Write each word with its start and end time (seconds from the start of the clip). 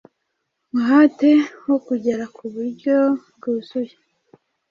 umuhate 0.73 1.31
wo 1.67 1.77
kugera 1.87 2.23
ku 2.35 2.43
buryo 2.53 2.95
bwuzuye 3.35 3.93